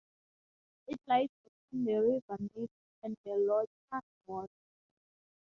It 0.87 0.99
lies 1.05 1.27
between 1.43 1.85
the 1.85 1.99
River 2.01 2.43
Nith 2.55 2.71
and 3.03 3.15
the 3.23 3.29
Lochar 3.29 4.01
Water. 4.25 4.49